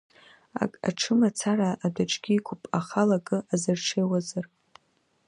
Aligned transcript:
Аҽы 0.87 1.13
амацара 1.17 1.69
адәаҿгьы 1.85 2.31
иқәуп, 2.37 2.61
ахала 2.79 3.17
акы 3.19 3.37
азырҽеиуазар… 3.53 4.45